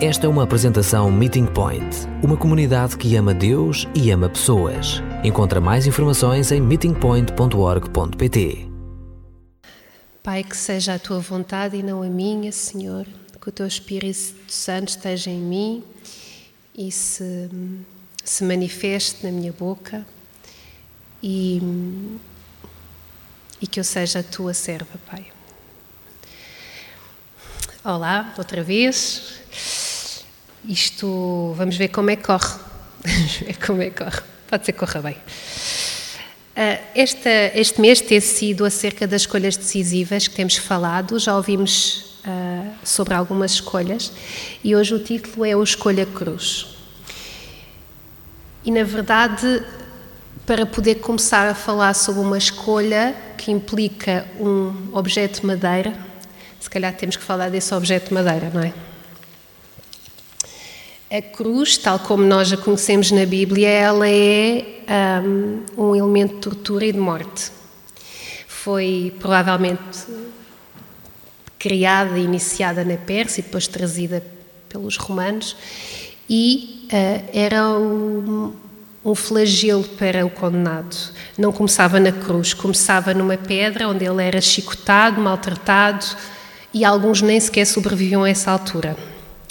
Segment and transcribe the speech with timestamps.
[0.00, 5.02] Esta é uma apresentação Meeting Point, uma comunidade que ama Deus e ama pessoas.
[5.24, 8.68] Encontra mais informações em meetingpoint.org.pt.
[10.22, 13.08] Pai, que seja a tua vontade e não a minha, Senhor,
[13.40, 15.82] que o teu Espírito Santo esteja em mim
[16.76, 17.50] e se,
[18.22, 20.06] se manifeste na minha boca
[21.20, 21.60] e,
[23.60, 25.26] e que eu seja a tua serva, Pai.
[27.84, 29.87] Olá, outra vez.
[30.68, 32.58] Isto, vamos ver como é que corre.
[33.02, 34.20] Vamos ver como é que corre.
[34.50, 35.14] Pode ser que corra bem.
[35.14, 42.18] Uh, esta, este mês tem sido acerca das escolhas decisivas que temos falado, já ouvimos
[42.26, 44.12] uh, sobre algumas escolhas
[44.62, 46.66] e hoje o título é o Escolha Cruz.
[48.62, 49.62] E na verdade,
[50.44, 55.94] para poder começar a falar sobre uma escolha que implica um objeto de madeira,
[56.60, 58.87] se calhar temos que falar desse objeto de madeira, não é?
[61.10, 64.62] A cruz, tal como nós a conhecemos na Bíblia, ela é
[65.24, 67.50] um, um elemento de tortura e de morte.
[68.46, 70.06] Foi provavelmente
[71.58, 74.22] criada e iniciada na Pérsia e depois trazida
[74.68, 75.56] pelos romanos
[76.28, 78.52] e uh, era um,
[79.02, 80.94] um flagelo para o condenado.
[81.38, 86.04] Não começava na cruz, começava numa pedra onde ele era chicotado, maltratado
[86.74, 88.94] e alguns nem sequer sobreviviam a essa altura.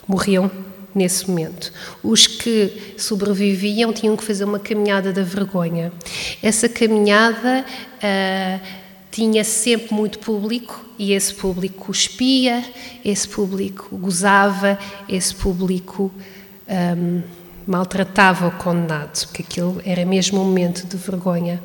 [0.08, 0.67] Morriam
[0.98, 1.72] nesse momento.
[2.04, 5.94] Os que sobreviviam tinham que fazer uma caminhada da vergonha.
[6.42, 7.64] Essa caminhada
[7.98, 8.68] uh,
[9.12, 12.64] tinha sempre muito público e esse público cuspia,
[13.06, 16.12] esse público gozava, esse público
[16.68, 17.22] um,
[17.66, 21.62] maltratava o condenado, porque aquilo era mesmo um momento de vergonha.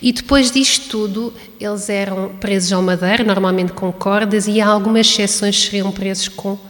[0.00, 5.64] E depois disto tudo, eles eram presos ao madeira, normalmente com cordas, e algumas exceções
[5.64, 6.60] seriam presos com uh,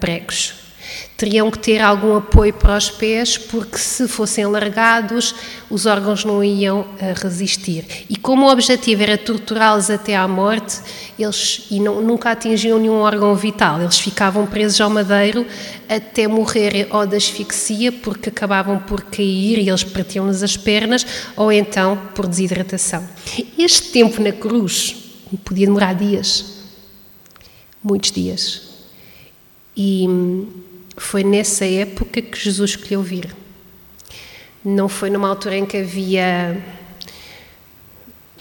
[0.00, 0.67] pregos
[1.16, 5.34] teriam que ter algum apoio para os pés, porque se fossem largados,
[5.68, 7.84] os órgãos não iam eh, resistir.
[8.08, 10.80] E como o objetivo era torturá-los até à morte,
[11.18, 15.44] eles e não, nunca atingiam nenhum órgão vital, eles ficavam presos ao madeiro
[15.88, 21.04] até morrerem ou de asfixia, porque acabavam por cair e eles partiam-nos as pernas,
[21.36, 23.08] ou então por desidratação.
[23.58, 24.94] Este tempo na cruz
[25.44, 26.44] podia demorar dias,
[27.82, 28.62] muitos dias.
[29.76, 30.06] E
[30.98, 33.34] foi nessa época que Jesus escolheu vir.
[34.64, 36.62] Não foi numa altura em que havia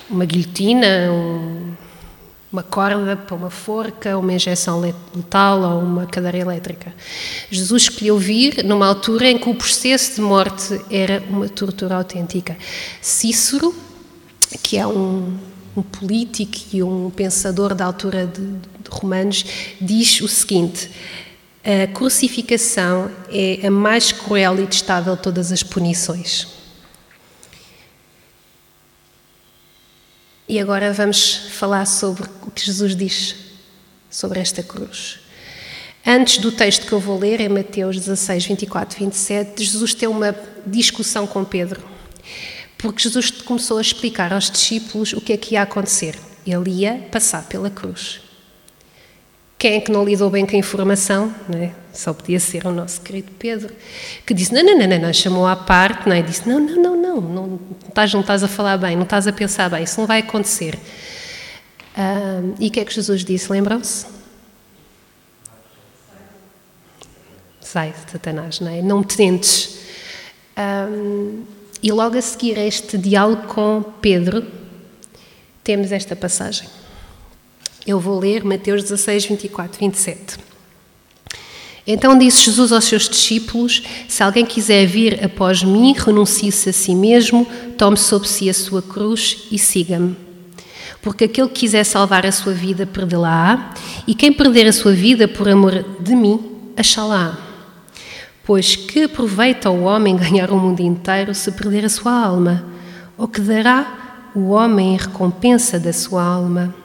[0.09, 1.73] uma guilhotina, um,
[2.51, 6.93] uma corda para uma forca, uma injeção letal ou uma cadeira elétrica.
[7.51, 12.57] Jesus escolheu vir numa altura em que o processo de morte era uma tortura autêntica.
[13.01, 13.75] Cícero,
[14.63, 15.37] que é um,
[15.75, 19.45] um político e um pensador da altura de, de Romanos,
[19.79, 20.89] diz o seguinte:
[21.67, 26.47] a crucificação é a mais cruel e detestável de todas as punições.
[30.47, 33.35] E agora vamos falar sobre o que Jesus diz
[34.09, 35.19] sobre esta cruz.
[36.05, 40.33] Antes do texto que eu vou ler, em Mateus 16, 24, 27, Jesus tem uma
[40.65, 41.83] discussão com Pedro.
[42.77, 46.17] Porque Jesus começou a explicar aos discípulos o que é que ia acontecer.
[46.45, 48.21] Ele ia passar pela cruz.
[49.67, 51.35] Quem é que não lidou bem com a informação?
[51.53, 51.71] É?
[51.91, 53.69] Só podia ser o nosso querido Pedro,
[54.25, 55.13] que disse: Não, não, não, não, não.
[55.13, 56.21] chamou à parte não é?
[56.21, 59.33] disse: Não, não, não, não, não, estás, não estás a falar bem, não estás a
[59.33, 60.79] pensar bem, isso não vai acontecer.
[61.97, 63.51] Ah, e o que é que Jesus disse?
[63.51, 64.05] Lembram-se?
[67.59, 68.81] Sai, Satanás, não é?
[68.81, 69.79] Não me tentes.
[70.55, 70.87] Ah,
[71.83, 74.47] e logo a seguir a este diálogo com Pedro,
[75.61, 76.69] temos esta passagem.
[77.87, 80.37] Eu vou ler Mateus 16, 24, 27.
[81.87, 86.93] Então disse Jesus aos seus discípulos: Se alguém quiser vir após mim, renuncie-se a si
[86.93, 87.47] mesmo,
[87.77, 90.17] tome sobre si a sua cruz e siga-me.
[91.01, 93.73] Porque aquele que quiser salvar a sua vida, perdê-la-á,
[94.05, 96.41] e quem perder a sua vida por amor de mim,
[96.75, 97.37] achá-la-á.
[98.43, 102.65] Pois que aproveita o homem ganhar o mundo inteiro se perder a sua alma?
[103.17, 106.75] Ou que dará o homem em recompensa da sua alma?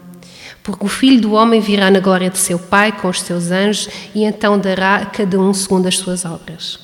[0.63, 3.89] Porque o Filho do Homem virá na glória de seu Pai com os seus anjos
[4.15, 6.79] e então dará a cada um segundo as suas obras.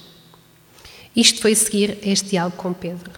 [1.15, 3.11] Isto foi seguir este diálogo com Pedro.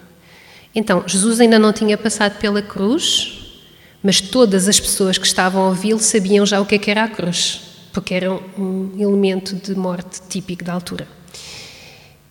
[0.75, 3.59] Então, Jesus ainda não tinha passado pela cruz,
[4.03, 7.05] mas todas as pessoas que estavam a ouvi-lo sabiam já o que, é que era
[7.05, 7.61] a cruz,
[7.93, 11.07] porque era um elemento de morte típico da altura.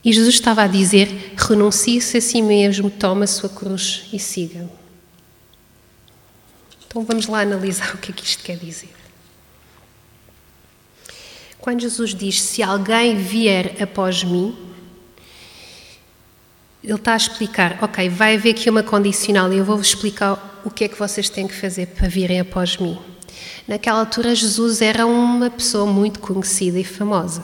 [0.04, 4.79] E Jesus estava a dizer: renuncie-se a si mesmo, toma a sua cruz e siga-me.
[6.90, 8.90] Então vamos lá analisar o que é que isto quer dizer.
[11.60, 14.58] quando Jesus diz: Se alguém vier após mim,
[16.84, 20.72] ele está a explicar: Ok, vai haver aqui uma condicional e eu vou-vos explicar o
[20.72, 22.98] que é que vocês têm que fazer para virem após mim.
[23.68, 27.44] Naquela altura, Jesus era uma pessoa muito conhecida e famosa.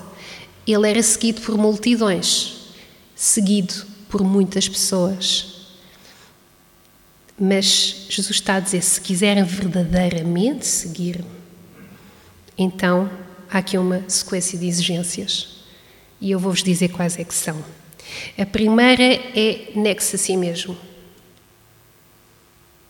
[0.66, 2.74] Ele era seguido por multidões,
[3.16, 5.55] seguido por muitas pessoas.
[7.40, 11.26] Mas Jesus está a dizer: se quiserem verdadeiramente seguir-me,
[12.58, 13.10] então
[13.50, 15.64] há aqui uma sequência de exigências.
[16.22, 17.64] E eu vou-vos dizer quais é que são.
[18.38, 20.78] A primeira é negue-se a si mesmo.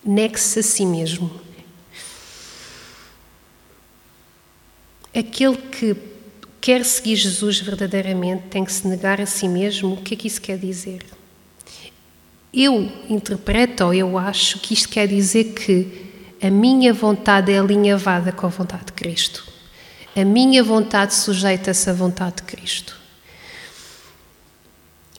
[0.04, 1.42] Negue-se a si mesmo.
[5.14, 5.96] Aquele que
[6.62, 9.94] quer seguir Jesus verdadeiramente tem que se negar a si mesmo.
[9.94, 11.15] O que é que isso quer dizer?
[12.58, 16.10] Eu interpreto ou eu acho que isto quer dizer que
[16.42, 19.46] a minha vontade é alinhavada com a vontade de Cristo.
[20.16, 22.98] A minha vontade sujeita-se à vontade de Cristo.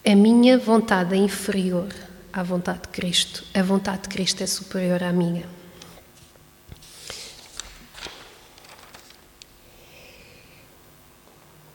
[0.02, 1.88] A minha vontade é inferior
[2.32, 3.44] à vontade de Cristo.
[3.52, 5.44] A vontade de Cristo é superior à minha.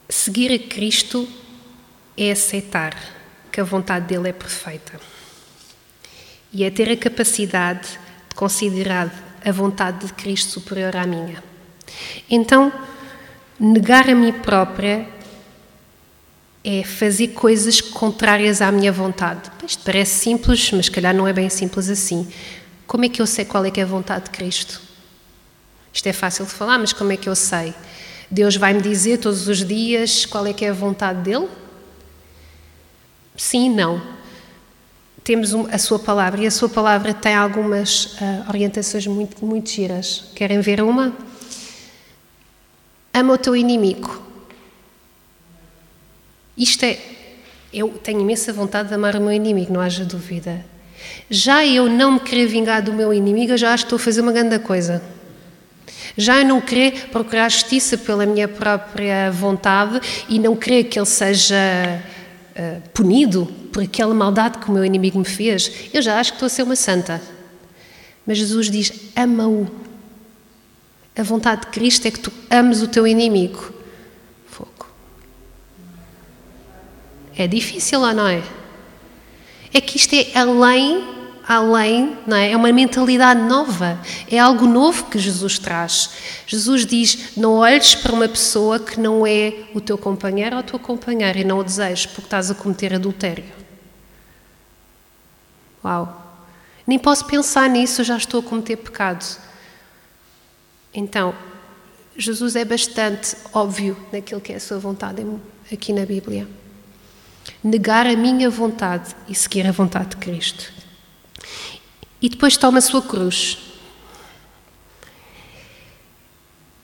[0.09, 1.29] Seguir a Cristo
[2.17, 2.97] é aceitar
[3.51, 5.20] que a vontade dele é perfeita
[6.53, 7.87] e é ter a capacidade
[8.29, 9.11] de considerar
[9.43, 11.43] a vontade de Cristo superior à minha.
[12.29, 12.71] Então,
[13.63, 15.07] Negar a mim própria
[16.63, 19.51] é fazer coisas contrárias à minha vontade.
[19.63, 22.27] Isto parece simples, mas calhar não é bem simples assim.
[22.87, 24.81] Como é que eu sei qual é que é a vontade de Cristo?
[25.93, 27.71] Isto é fácil de falar, mas como é que eu sei?
[28.31, 31.47] Deus vai me dizer todos os dias qual é que é a vontade dele?
[33.37, 34.01] Sim e não.
[35.23, 40.25] Temos a sua palavra e a sua palavra tem algumas uh, orientações muito, muito giras.
[40.35, 41.13] Querem ver uma?
[43.13, 44.21] Ama o teu inimigo.
[46.57, 46.99] Isto é.
[47.73, 50.65] Eu tenho imensa vontade de amar o meu inimigo, não haja dúvida.
[51.29, 53.99] Já eu não me querer vingar do meu inimigo, eu já acho que estou a
[53.99, 55.01] fazer uma grande coisa.
[56.17, 61.05] Já eu não querer procurar justiça pela minha própria vontade e não querer que ele
[61.05, 61.55] seja
[62.55, 66.35] uh, punido por aquela maldade que o meu inimigo me fez, eu já acho que
[66.37, 67.21] estou a ser uma santa.
[68.25, 69.69] Mas Jesus diz: ama-o.
[71.17, 73.73] A vontade de Cristo é que tu ames o teu inimigo.
[74.47, 74.87] Fogo.
[77.35, 78.41] É difícil ou não é?
[79.73, 82.51] É que isto é além, além, não é?
[82.51, 83.99] É uma mentalidade nova.
[84.29, 86.11] É algo novo que Jesus traz.
[86.47, 90.63] Jesus diz: não olhes para uma pessoa que não é o teu companheiro ou a
[90.63, 93.45] tua companheira e não o desejes porque estás a cometer adultério.
[95.83, 96.17] Uau!
[96.85, 99.25] Nem posso pensar nisso, já estou a cometer pecado.
[100.93, 101.33] Então,
[102.17, 105.25] Jesus é bastante óbvio naquilo que é a sua vontade
[105.71, 106.47] aqui na Bíblia.
[107.63, 110.80] Negar a minha vontade e seguir a vontade de Cristo.
[112.21, 113.57] E depois toma a sua cruz.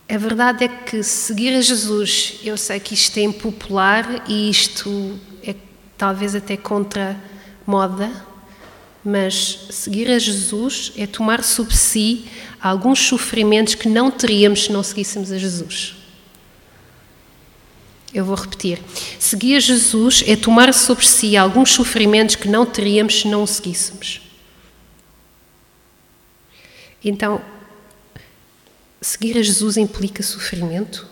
[0.10, 5.20] A verdade é que seguir a Jesus, eu sei que isto é impopular e isto
[5.44, 5.54] é
[5.98, 7.22] talvez até contra
[7.66, 8.10] moda,
[9.04, 12.26] mas seguir a Jesus é tomar sobre si
[12.62, 15.96] alguns sofrimentos que não teríamos se não seguíssemos a Jesus.
[18.14, 18.82] Eu vou repetir.
[19.20, 23.48] Seguir a Jesus é tomar sobre si alguns sofrimentos que não teríamos se não o
[23.48, 24.22] seguíssemos.
[27.04, 27.42] Então,
[29.02, 31.08] seguir a Jesus implica sofrimento?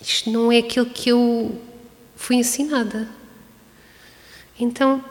[0.00, 1.60] Isto não é aquilo que eu
[2.16, 3.08] fui ensinada.
[4.58, 5.04] Então,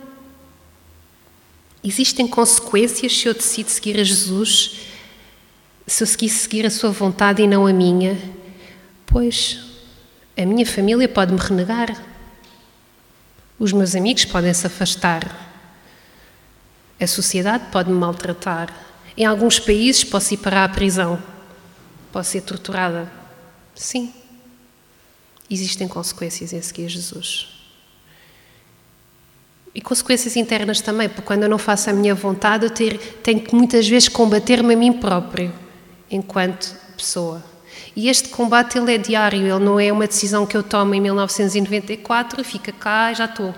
[1.84, 4.81] Existem consequências se eu decido seguir a Jesus,
[5.88, 8.19] se eu seguisse seguir a sua vontade e não a minha?
[9.05, 9.60] Pois
[10.38, 12.03] a minha família pode me renegar,
[13.58, 15.49] os meus amigos podem se afastar,
[17.00, 18.74] a sociedade pode me maltratar.
[19.15, 21.22] Em alguns países posso ir para a prisão,
[22.12, 23.12] posso ser torturada.
[23.75, 24.13] Sim,
[25.50, 27.48] existem consequências em seguir Jesus.
[29.74, 33.39] E consequências internas também, porque quando eu não faço a minha vontade, eu ter, tenho
[33.39, 35.53] que muitas vezes combater-me a mim próprio,
[36.10, 37.44] enquanto pessoa.
[37.96, 41.01] E este combate ele é diário, ele não é uma decisão que eu tomo em
[41.01, 43.53] 1994 e fica cá, já estou.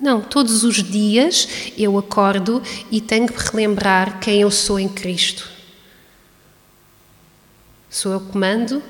[0.00, 5.50] Não, todos os dias eu acordo e tenho que relembrar quem eu sou em Cristo.
[7.90, 8.82] Sou eu que mando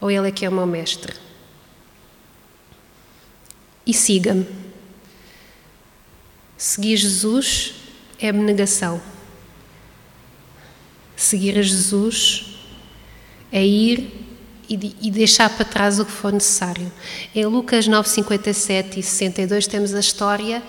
[0.00, 1.14] ou Ele é que é o meu mestre?
[3.84, 4.46] E siga-me.
[6.56, 7.74] Seguir Jesus
[8.18, 9.00] é abnegação.
[11.16, 12.56] Seguir a Jesus
[13.52, 14.19] é ir
[14.70, 16.90] e, e deixar para trás o que for necessário.
[17.34, 20.62] Em Lucas 9, 57 e 62 temos a história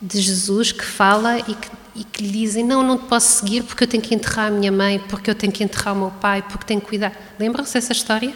[0.00, 3.62] de Jesus que fala e que, e que lhe dizem: Não, não te posso seguir
[3.62, 6.10] porque eu tenho que enterrar a minha mãe, porque eu tenho que enterrar o meu
[6.10, 7.12] pai, porque tenho que cuidar.
[7.38, 8.34] Lembram-se dessa história?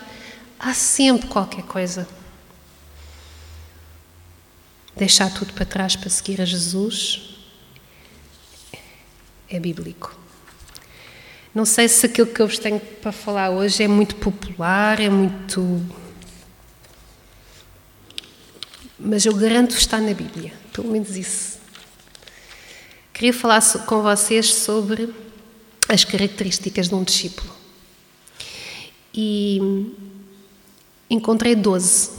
[0.58, 2.06] Há sempre qualquer coisa.
[4.94, 7.37] Deixar tudo para trás para seguir a Jesus
[9.49, 10.25] é bíblico.
[11.56, 15.08] Não sei se aquilo que eu vos tenho para falar hoje é muito popular, é
[15.08, 15.82] muito.
[19.00, 21.58] Mas eu garanto-vos está na Bíblia, pelo menos isso.
[23.10, 25.08] Queria falar com vocês sobre
[25.88, 27.50] as características de um discípulo.
[29.14, 29.58] E
[31.08, 32.10] encontrei 12.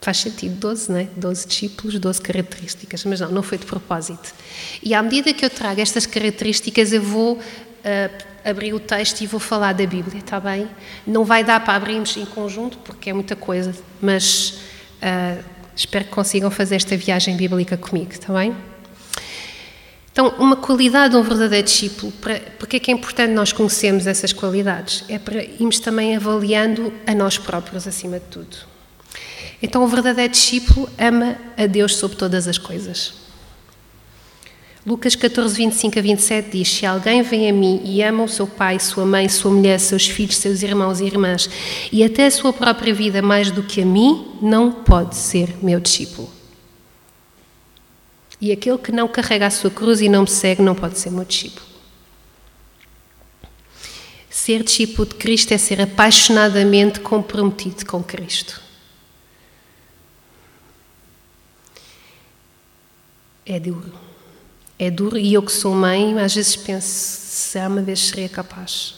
[0.00, 1.04] Faz sentido, 12, não é?
[1.04, 4.34] 12 discípulos, 12 características, mas não, não foi de propósito.
[4.82, 7.38] E à medida que eu trago estas características, eu vou
[7.84, 10.68] uh, abrir o texto e vou falar da Bíblia, está bem?
[11.06, 14.60] Não vai dar para abrirmos em conjunto, porque é muita coisa, mas
[15.02, 15.44] uh,
[15.74, 18.54] espero que consigam fazer esta viagem bíblica comigo, está bem?
[20.12, 24.06] Então, uma qualidade de um verdadeiro discípulo, para, porque é que é importante nós conhecermos
[24.06, 25.04] essas qualidades?
[25.08, 28.56] É para irmos também avaliando a nós próprios, acima de tudo.
[29.62, 33.19] Então, o verdadeiro discípulo ama a Deus sobre todas as coisas.
[34.90, 38.44] Lucas 14, 25 a 27 diz: Se alguém vem a mim e ama o seu
[38.44, 41.48] pai, sua mãe, sua mulher, seus filhos, seus irmãos e irmãs,
[41.92, 45.78] e até a sua própria vida mais do que a mim, não pode ser meu
[45.78, 46.28] discípulo.
[48.40, 51.12] E aquele que não carrega a sua cruz e não me segue, não pode ser
[51.12, 51.64] meu discípulo.
[54.28, 58.60] Ser discípulo de Cristo é ser apaixonadamente comprometido com Cristo.
[63.46, 64.09] É duro.
[64.82, 68.30] É duro e eu que sou mãe, às vezes penso se há uma vez seria
[68.30, 68.94] capaz.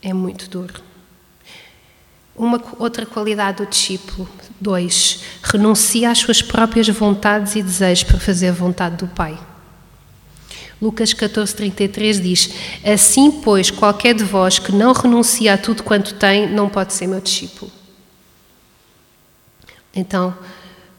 [0.00, 0.80] É muito duro.
[2.36, 4.28] Uma outra qualidade do discípulo,
[4.60, 9.36] dois, renuncia às suas próprias vontades e desejos para fazer a vontade do Pai.
[10.80, 12.50] Lucas 14:33 diz:
[12.84, 17.08] Assim, pois, qualquer de vós que não renuncia a tudo quanto tem, não pode ser
[17.08, 17.72] meu discípulo.
[19.92, 20.36] Então,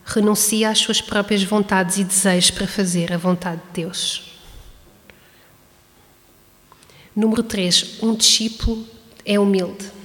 [0.05, 4.31] renuncia às suas próprias vontades e desejos para fazer a vontade de Deus.
[7.15, 8.03] Número 3.
[8.03, 8.85] Um discípulo
[9.25, 9.95] é humilde.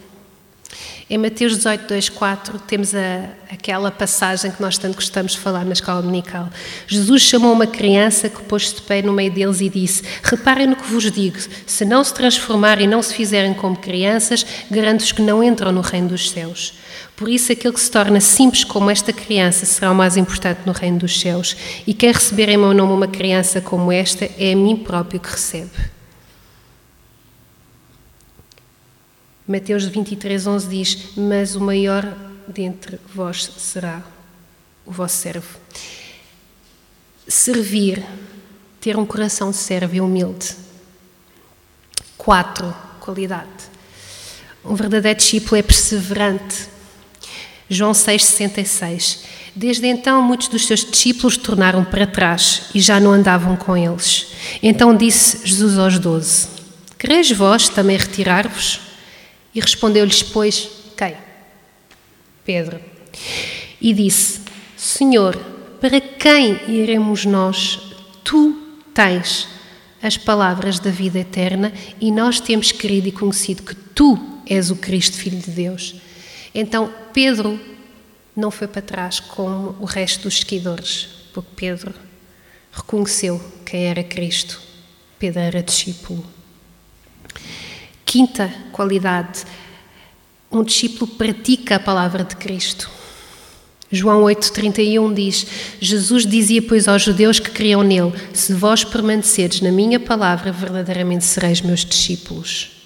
[1.09, 5.65] Em Mateus 18, 2, 4, temos a, aquela passagem que nós tanto gostamos de falar
[5.65, 6.49] na escola dominical.
[6.87, 10.77] Jesus chamou uma criança que pôs-se de pé no meio deles e disse: Reparem no
[10.77, 15.21] que vos digo, se não se transformarem e não se fizerem como crianças, garanto-vos que
[15.21, 16.75] não entram no reino dos céus.
[17.21, 20.73] Por isso, aquele que se torna simples como esta criança será o mais importante no
[20.73, 21.55] reino dos céus.
[21.87, 25.29] E quem receber em meu nome uma criança como esta é a mim próprio que
[25.29, 25.71] recebe.
[29.47, 32.11] Mateus 23, 11 diz: Mas o maior
[32.49, 34.03] dentre vós será
[34.87, 35.61] o vosso servo.
[37.29, 38.03] Servir,
[38.81, 40.57] ter um coração servo e humilde.
[42.17, 43.51] Quatro, qualidade.
[44.65, 46.70] Um verdadeiro discípulo é perseverante.
[47.71, 49.21] João 6,66.
[49.55, 54.27] Desde então, muitos dos seus discípulos tornaram para trás e já não andavam com eles.
[54.61, 56.49] Então disse Jesus aos doze:
[56.99, 58.81] Quereis vós também retirar-vos?
[59.55, 61.15] E respondeu-lhes, pois, quem?
[62.45, 62.81] Pedro.
[63.81, 64.41] E disse:
[64.77, 65.37] Senhor,
[65.81, 67.79] para quem iremos nós?
[68.25, 68.55] Tu
[68.93, 69.49] tens
[70.03, 74.77] as palavras da vida eterna e nós temos querido e conhecido que tu és o
[74.77, 75.95] Cristo, Filho de Deus.
[76.55, 77.59] Então Pedro
[78.35, 81.95] não foi para trás como o resto dos seguidores, porque Pedro
[82.73, 84.61] reconheceu quem era Cristo.
[85.19, 86.25] Pedro era discípulo.
[88.05, 89.45] Quinta qualidade:
[90.51, 92.91] um discípulo pratica a palavra de Cristo.
[93.93, 95.47] João 8,31 diz:
[95.81, 101.25] Jesus dizia, pois, aos judeus que criam nele: Se vós permaneceres na minha palavra, verdadeiramente
[101.25, 102.80] sereis meus discípulos.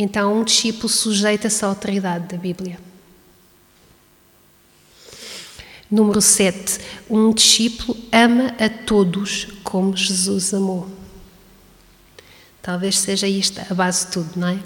[0.00, 2.78] Então, um discípulo sujeita-se à autoridade da Bíblia.
[5.90, 6.78] Número 7.
[7.10, 10.88] Um discípulo ama a todos como Jesus amou.
[12.62, 14.62] Talvez seja isto a base de tudo, não é?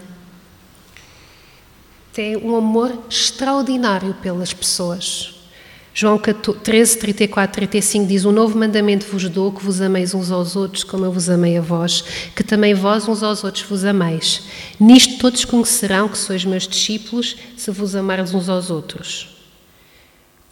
[2.13, 5.42] Tem um amor extraordinário pelas pessoas.
[5.95, 10.57] João 13, 34, 35 diz: Um novo mandamento vos dou, que vos ameis uns aos
[10.57, 12.03] outros, como eu vos amei a vós,
[12.35, 14.45] que também vós uns aos outros vos ameis.
[14.81, 19.37] Nisto todos conhecerão que sois meus discípulos, se vos amardes uns aos outros.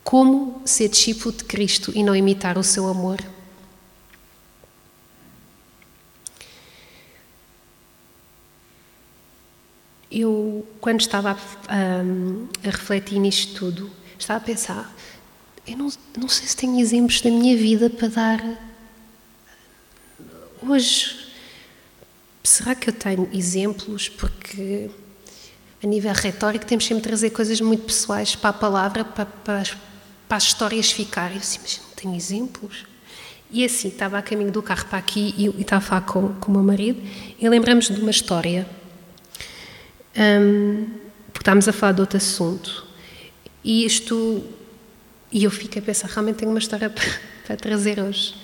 [0.04, 3.18] Como ser discípulo de Cristo e não imitar o seu amor?
[10.11, 14.92] eu, quando estava a, a, a refletir nisto tudo, estava a pensar:
[15.67, 18.71] eu não, não sei se tenho exemplos da minha vida para dar
[20.62, 21.29] hoje.
[22.43, 24.09] Será que eu tenho exemplos?
[24.09, 24.90] Porque
[25.83, 29.62] a nível retórico temos sempre de trazer coisas muito pessoais para a palavra, para, para,
[30.29, 31.37] para as histórias ficarem.
[31.37, 32.85] Eu assim, mas não tenho exemplos?
[33.50, 36.35] E assim, estava a caminho do carro para aqui e, e estava a falar com,
[36.35, 37.00] com o meu marido
[37.38, 38.67] e lembramos de uma história,
[40.17, 40.87] um,
[41.33, 42.87] porque estávamos a falar de outro assunto.
[43.64, 44.45] E isto,
[45.33, 47.05] e eu fico a pensar, realmente tenho uma história para,
[47.47, 48.35] para trazer hoje.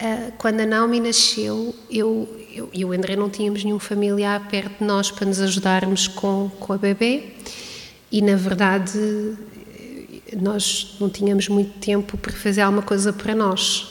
[0.00, 4.78] Uh, quando a Naomi nasceu, eu, eu e o André não tínhamos nenhum familiar perto
[4.78, 7.34] de nós para nos ajudarmos com, com a bebê
[8.10, 8.98] e, na verdade,
[10.40, 13.88] nós não tínhamos muito tempo para fazer alguma coisa para nós.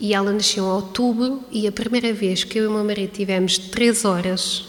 [0.00, 3.12] E ela nasceu em outubro e a primeira vez que eu e o meu marido
[3.12, 4.64] tivemos três horas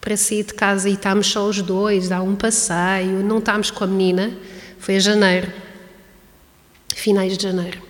[0.00, 3.84] para sair de casa e estávamos só os dois, dar um passeio, não estávamos com
[3.84, 4.36] a menina,
[4.78, 5.52] foi em janeiro,
[6.94, 7.82] finais de janeiro.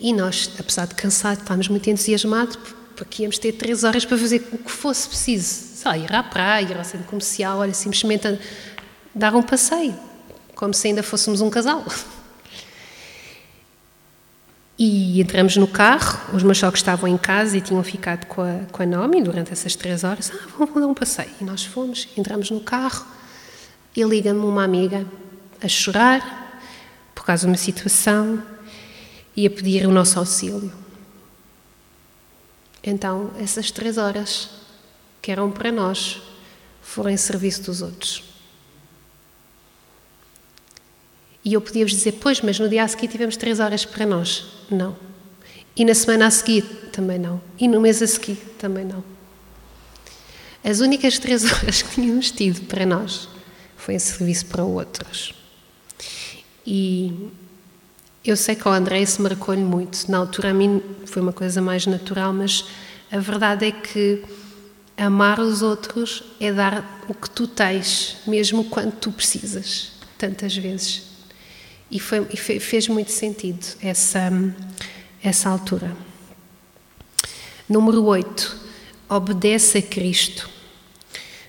[0.00, 2.58] E nós, apesar de cansados, estávamos muito entusiasmados
[2.94, 5.68] porque íamos ter três horas para fazer o que fosse preciso.
[5.84, 8.38] Lá, ir à praia, ir ao centro comercial, olha, simplesmente
[9.14, 9.94] dar um passeio
[10.58, 11.84] como se ainda fôssemos um casal.
[14.76, 18.60] E entramos no carro, os meus sogros estavam em casa e tinham ficado com a,
[18.70, 20.32] com a Naomi durante essas três horas.
[20.34, 21.30] Ah, vamos dar um passeio.
[21.40, 23.06] E nós fomos, entramos no carro
[23.96, 25.06] e liga-me uma amiga
[25.62, 26.60] a chorar
[27.14, 28.42] por causa de uma situação
[29.36, 30.72] e a pedir o nosso auxílio.
[32.82, 34.50] Então, essas três horas
[35.20, 36.22] que eram para nós
[36.80, 38.24] foram em serviço dos outros.
[41.44, 44.46] E eu podia-vos dizer, pois, mas no dia a seguir tivemos três horas para nós.
[44.70, 44.96] Não.
[45.76, 46.62] E na semana a seguir,
[46.92, 47.40] também não.
[47.58, 49.04] E no mês a seguir, também não.
[50.64, 53.28] As únicas três horas que tínhamos tido para nós
[53.76, 55.37] foi em serviço para outros.
[56.70, 57.30] E
[58.22, 60.10] eu sei que ao André isso marcou-lhe muito.
[60.10, 62.66] Na altura a mim foi uma coisa mais natural, mas
[63.10, 64.22] a verdade é que
[64.94, 71.04] amar os outros é dar o que tu tens, mesmo quando tu precisas, tantas vezes.
[71.90, 74.30] E, foi, e fez muito sentido essa,
[75.24, 75.96] essa altura.
[77.66, 78.56] Número 8.
[79.08, 80.50] Obedece a Cristo.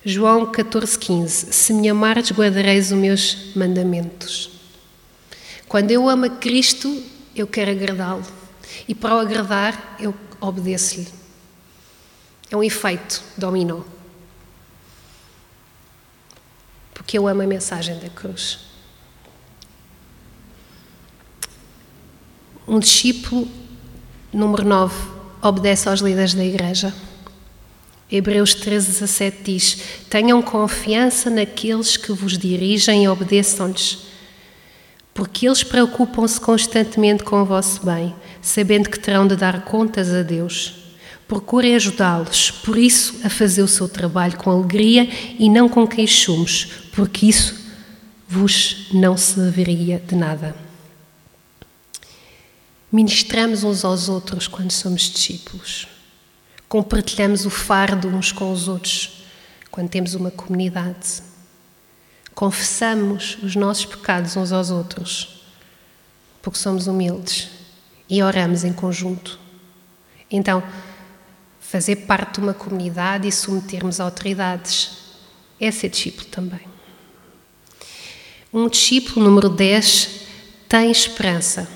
[0.06, 4.59] João 14,15 Se me amares, guardareis os meus mandamentos.
[5.70, 7.04] Quando eu amo a Cristo,
[7.36, 8.26] eu quero agradá-lo.
[8.88, 11.08] E para o agradar, eu obedeço-lhe.
[12.50, 13.84] É um efeito dominó.
[16.92, 18.62] Porque eu amo a mensagem da cruz.
[22.68, 23.48] Um discípulo,
[24.34, 24.96] número 9,
[25.40, 26.92] obedece aos líderes da igreja.
[28.12, 29.78] Hebreus 13, 17 diz:
[30.10, 34.09] Tenham confiança naqueles que vos dirigem e obedeçam-lhes,
[35.20, 40.22] porque eles preocupam-se constantemente com o vosso bem, sabendo que terão de dar contas a
[40.22, 40.76] Deus.
[41.28, 46.70] Procurem ajudá-los, por isso, a fazer o seu trabalho com alegria e não com queixumes,
[46.94, 47.54] porque isso
[48.30, 50.56] vos não serviria de nada.
[52.90, 55.86] Ministramos uns aos outros quando somos discípulos.
[56.70, 59.26] Compartilhamos o fardo uns com os outros
[59.70, 61.22] quando temos uma comunidade.
[62.40, 65.44] Confessamos os nossos pecados uns aos outros
[66.42, 67.50] porque somos humildes
[68.10, 69.38] e oramos em conjunto.
[70.32, 70.64] Então,
[71.60, 74.92] fazer parte de uma comunidade e submetermos a autoridades
[75.60, 76.62] é ser discípulo também.
[78.54, 80.22] Um discípulo, número 10,
[80.70, 81.68] tem esperança.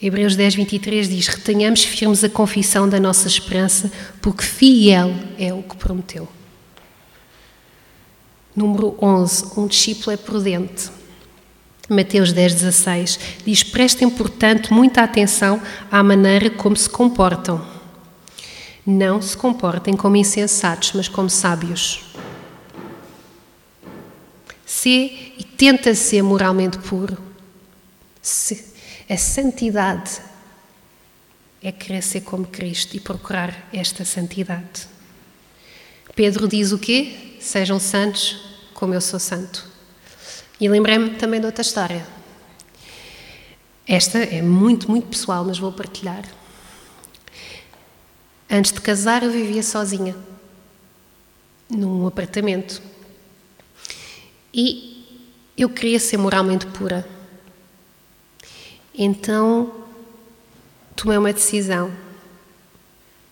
[0.00, 5.64] Hebreus 10, 23 diz: Retenhamos firmes a confissão da nossa esperança, porque fiel é o
[5.64, 6.28] que prometeu.
[8.54, 9.58] Número 11.
[9.58, 10.90] Um discípulo é prudente.
[11.88, 15.60] Mateus 10, 16 diz: Prestem, portanto, muita atenção
[15.90, 17.66] à maneira como se comportam.
[18.86, 22.04] Não se comportem como insensatos, mas como sábios.
[24.66, 27.16] Se e tenta ser moralmente puro.
[28.20, 28.72] Se
[29.08, 30.20] a santidade
[31.62, 34.88] é querer ser como Cristo e procurar esta santidade.
[36.14, 37.31] Pedro diz o quê?
[37.42, 38.38] Sejam santos
[38.72, 39.66] como eu sou santo.
[40.60, 42.06] E lembrei-me também de outra história.
[43.84, 46.24] Esta é muito, muito pessoal, mas vou partilhar.
[48.48, 50.14] Antes de casar, eu vivia sozinha,
[51.68, 52.80] num apartamento.
[54.54, 55.04] E
[55.58, 57.04] eu queria ser moralmente pura.
[58.94, 59.84] Então
[60.94, 61.92] tomei uma decisão.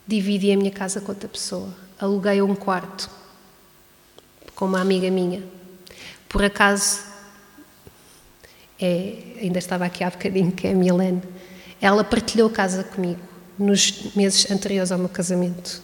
[0.04, 1.72] Dividi a minha casa com outra pessoa.
[2.00, 3.19] aluguei um quarto
[4.60, 5.42] com uma amiga minha.
[6.28, 7.00] Por acaso,
[8.78, 11.22] é, ainda estava aqui há bocadinho, que é a Milene,
[11.80, 13.20] ela partilhou casa comigo
[13.58, 15.82] nos meses anteriores ao meu casamento.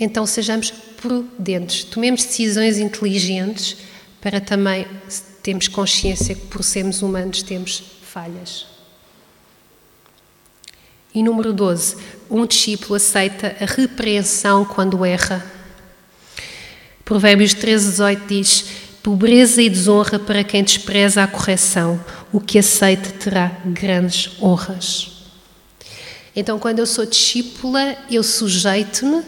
[0.00, 3.76] Então sejamos prudentes, tomemos decisões inteligentes
[4.20, 4.84] para também
[5.40, 8.66] termos consciência que por sermos humanos temos falhas.
[11.14, 11.96] E número 12,
[12.28, 15.59] um discípulo aceita a repreensão quando erra.
[17.10, 18.64] Provérbios 13, 18 diz:
[19.02, 21.98] Pobreza e desonra para quem despreza a correção,
[22.32, 25.24] o que aceita terá grandes honras.
[26.36, 29.24] Então, quando eu sou discípula, eu sujeito-me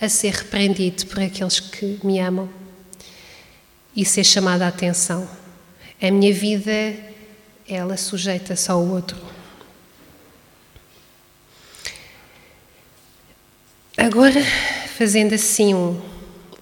[0.00, 2.50] a ser repreendido por aqueles que me amam
[3.94, 5.30] e ser chamada a atenção.
[6.02, 6.96] A minha vida,
[7.68, 9.16] ela sujeita-se ao outro.
[13.96, 14.44] Agora,
[14.98, 16.09] fazendo assim um,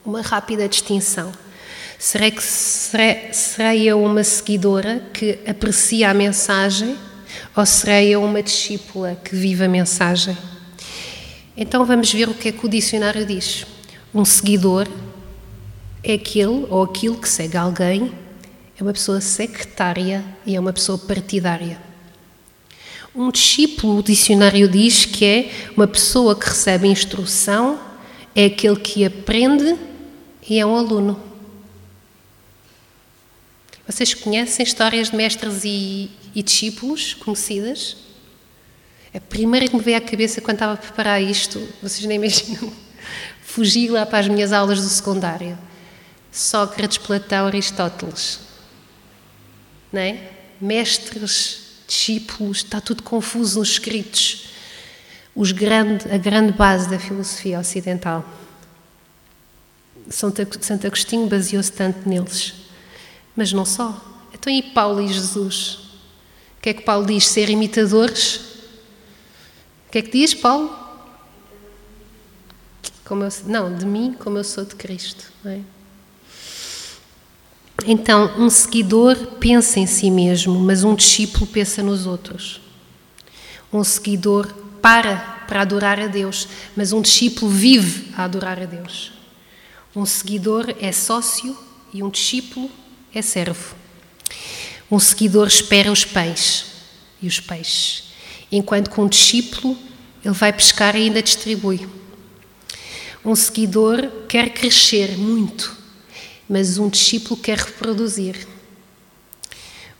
[0.08, 1.30] uma rápida distinção.
[1.98, 6.96] Serei, que, serei, serei eu uma seguidora que aprecia a mensagem
[7.54, 10.34] ou serei eu uma discípula que vive a mensagem?
[11.54, 13.66] Então vamos ver o que é que o dicionário diz.
[14.14, 14.88] Um seguidor
[16.02, 18.10] é aquele ou aquilo que segue alguém,
[18.80, 21.78] é uma pessoa sectária e é uma pessoa partidária.
[23.14, 27.78] Um discípulo, o dicionário diz que é uma pessoa que recebe instrução,
[28.34, 29.87] é aquele que aprende
[30.48, 31.20] e é um aluno.
[33.86, 37.96] Vocês conhecem histórias de mestres e, e discípulos conhecidas?
[39.14, 42.72] A primeira que me veio à cabeça quando estava a preparar isto, vocês nem imaginam,
[43.42, 45.58] fugi lá para as minhas aulas do secundário.
[46.30, 48.40] Sócrates, Platão, Aristóteles.
[49.92, 50.30] Não é?
[50.60, 54.50] Mestres, discípulos, está tudo confuso nos escritos.
[55.34, 58.24] Os grande, a grande base da filosofia ocidental.
[60.10, 62.54] Santo Agostinho baseou-se tanto neles.
[63.36, 64.04] Mas não só.
[64.32, 65.74] Então, e Paulo e Jesus?
[66.58, 67.26] O que é que Paulo diz?
[67.26, 68.36] Ser imitadores?
[69.86, 70.76] O que é que diz Paulo?
[73.04, 75.32] Como eu, não, de mim como eu sou de Cristo.
[75.44, 75.60] É?
[77.86, 82.60] Então, um seguidor pensa em si mesmo, mas um discípulo pensa nos outros.
[83.72, 84.46] Um seguidor
[84.82, 89.17] para para adorar a Deus, mas um discípulo vive a adorar a Deus.
[89.96, 91.56] Um seguidor é sócio
[91.92, 92.70] e um discípulo
[93.14, 93.74] é servo.
[94.90, 96.66] Um seguidor espera os pães
[97.22, 98.04] e os peixes,
[98.52, 99.76] enquanto que um discípulo
[100.24, 101.88] ele vai pescar e ainda distribui.
[103.24, 105.76] Um seguidor quer crescer muito,
[106.48, 108.46] mas um discípulo quer reproduzir.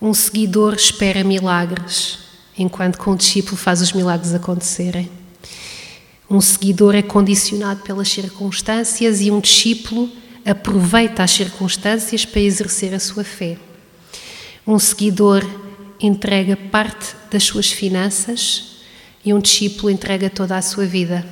[0.01, 2.19] Um seguidor espera milagres,
[2.57, 5.18] enquanto que um discípulo faz os milagres acontecerem.
[6.31, 10.11] Um seguidor é condicionado pelas circunstâncias e um discípulo
[10.45, 13.57] aproveita as circunstâncias para exercer a sua fé.
[14.67, 15.43] Um seguidor
[15.99, 18.77] entrega parte das suas finanças
[19.25, 21.27] e um discípulo entrega toda a sua vida.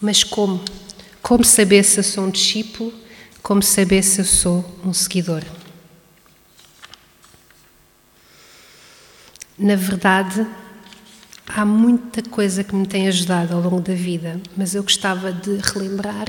[0.00, 0.62] Mas como?
[1.20, 2.94] Como saber se eu sou um discípulo?
[3.42, 5.44] Como saber se eu sou um seguidor?
[9.62, 10.46] Na verdade,
[11.46, 15.58] há muita coisa que me tem ajudado ao longo da vida, mas eu gostava de
[15.58, 16.28] relembrar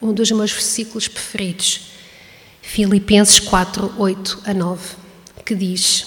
[0.00, 1.92] um dos meus versículos preferidos,
[2.60, 4.94] Filipenses 4, 8 a 9,
[5.42, 6.06] que diz: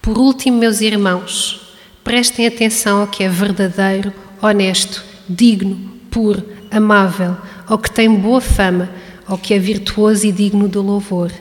[0.00, 7.78] Por último, meus irmãos, prestem atenção ao que é verdadeiro, honesto, digno, puro, amável, ao
[7.78, 8.88] que tem boa fama,
[9.26, 11.32] ao que é virtuoso e digno de louvor.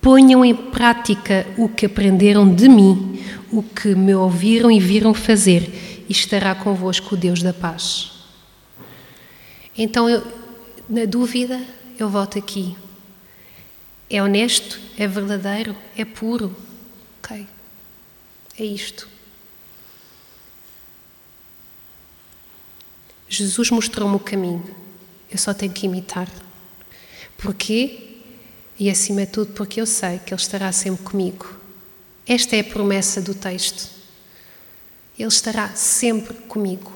[0.00, 6.04] Ponham em prática o que aprenderam de mim, o que me ouviram e viram fazer,
[6.08, 8.12] e estará convosco o Deus da paz.
[9.76, 10.24] Então, eu,
[10.88, 11.60] na dúvida,
[11.98, 12.76] eu volto aqui.
[14.10, 14.80] É honesto?
[14.96, 15.76] É verdadeiro?
[15.96, 16.56] É puro?
[17.18, 17.46] Ok.
[18.58, 19.08] É isto.
[23.28, 24.64] Jesus mostrou-me o caminho.
[25.30, 26.28] Eu só tenho que imitar.
[27.36, 28.17] Porquê?
[28.78, 31.58] E acima de tudo, porque eu sei que Ele estará sempre comigo.
[32.26, 33.88] Esta é a promessa do texto.
[35.18, 36.92] Ele estará sempre comigo.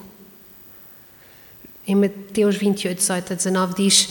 [1.86, 4.08] Em Mateus 28, 18 a 19 diz: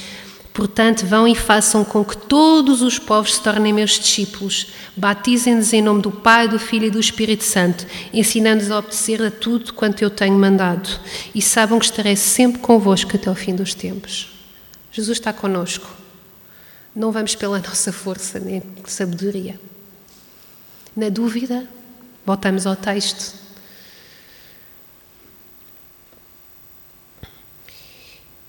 [0.53, 4.67] Portanto, vão e façam com que todos os povos se tornem meus discípulos.
[4.97, 9.31] Batizem-nos em nome do Pai, do Filho e do Espírito Santo, ensinando-os a obedecer a
[9.31, 10.89] tudo quanto eu tenho mandado.
[11.33, 14.29] E saibam que estarei sempre convosco até o fim dos tempos.
[14.91, 16.00] Jesus está conosco.
[16.95, 19.59] Não vamos pela nossa força nem sabedoria.
[20.95, 21.67] Na dúvida,
[22.25, 23.39] voltamos ao texto.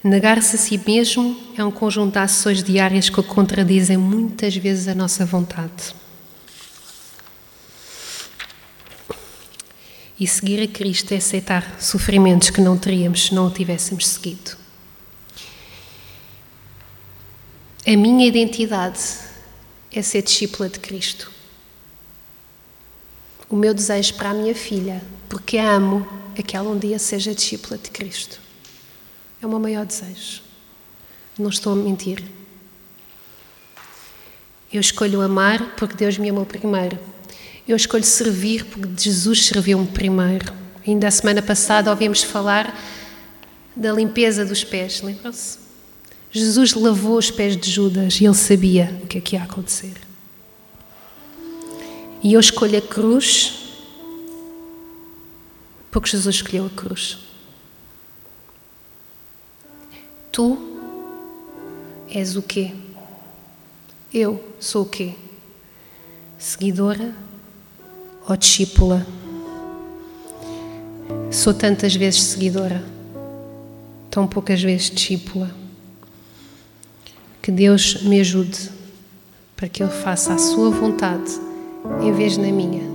[0.03, 4.95] Negar-se a si mesmo é um conjunto de ações diárias que contradizem muitas vezes a
[4.97, 5.95] nossa vontade.
[10.19, 14.62] E seguir a Cristo é aceitar sofrimentos que não teríamos se não o tivéssemos seguido.
[17.85, 19.01] A minha identidade
[19.91, 21.33] é ser discípula de Cristo.
[23.49, 26.97] O meu desejo para a minha filha, porque a amo, é que ela um dia
[27.01, 28.41] seja discípula de Cristo.
[29.43, 30.43] É o meu maior desejo.
[31.37, 32.23] Não estou a mentir.
[34.73, 36.97] Eu escolho amar porque Deus me amou primeiro.
[37.67, 40.55] Eu escolho servir porque Jesus serviu-me primeiro.
[40.87, 42.81] Ainda a semana passada ouvimos falar
[43.75, 45.62] da limpeza dos pés, lembram-se?
[46.33, 49.93] Jesus lavou os pés de Judas e ele sabia o que é que ia acontecer.
[52.23, 53.59] E eu escolho a cruz
[55.91, 57.19] porque Jesus escolheu a cruz.
[60.33, 60.57] Tu
[62.09, 62.73] és o quê?
[64.13, 65.15] Eu sou o quê?
[66.39, 67.15] Seguidora
[68.27, 69.07] ou discípula?
[71.31, 72.83] Sou tantas vezes seguidora,
[74.11, 75.62] tão poucas vezes discípula.
[77.43, 78.71] Que Deus me ajude
[79.57, 81.33] para que eu faça a sua vontade
[82.01, 82.92] em vez da minha.